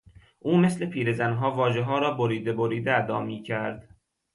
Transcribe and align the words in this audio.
او 0.39 0.57
مثل 0.57 0.85
پیرزنها 0.85 1.51
واژهها 1.51 1.99
را 1.99 2.11
بریده 2.13 2.53
بریده 2.53 2.97
ادا 3.03 3.21
میکرد. 3.21 3.95